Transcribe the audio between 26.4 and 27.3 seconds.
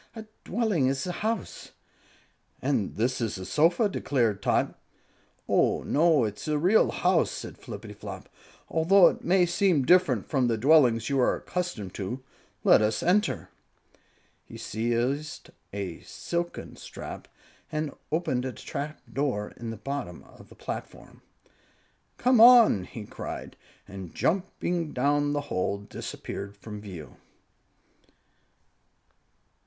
from view.